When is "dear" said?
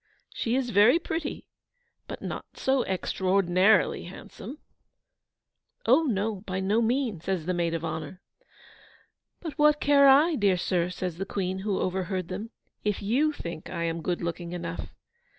10.33-10.57